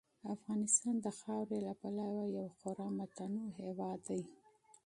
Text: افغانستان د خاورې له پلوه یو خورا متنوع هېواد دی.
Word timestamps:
افغانستان 0.35 0.95
د 1.01 1.07
خاورې 1.19 1.59
له 1.67 1.73
پلوه 1.81 2.23
یو 2.37 2.47
خورا 2.57 2.87
متنوع 2.97 3.49
هېواد 3.61 3.99
دی. 4.09 4.21